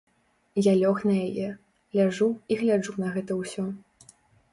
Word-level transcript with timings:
Я 0.67 0.73
лёг 0.81 1.01
на 1.09 1.17
яе, 1.27 1.49
ляжу 1.99 2.29
і 2.55 2.57
гляджу 2.61 2.95
на 3.05 3.11
гэта 3.19 3.37
ўсё. 3.41 3.67